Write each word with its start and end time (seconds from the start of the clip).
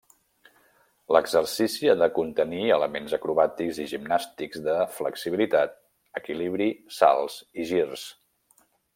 L'exercici 1.15 1.89
ha 1.91 1.95
de 2.03 2.07
contenir 2.15 2.63
elements 2.77 3.13
acrobàtics 3.17 3.79
i 3.83 3.85
gimnàstics 3.91 4.63
de 4.69 4.77
flexibilitat, 4.95 5.75
equilibri, 6.21 6.69
salts 7.01 7.37
i 7.65 7.67
girs. 7.73 8.07